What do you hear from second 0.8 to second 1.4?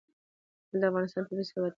د افغانستان